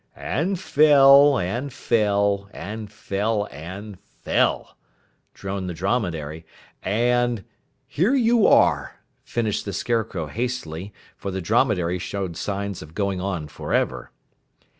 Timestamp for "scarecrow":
9.73-10.25